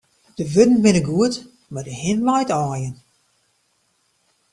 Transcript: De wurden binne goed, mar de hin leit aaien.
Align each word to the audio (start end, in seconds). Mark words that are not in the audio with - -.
De 0.37 0.43
wurden 0.53 0.81
binne 0.83 1.03
goed, 1.09 1.35
mar 1.73 1.85
de 1.87 1.95
hin 2.01 2.19
leit 2.27 2.49
aaien. 2.61 2.95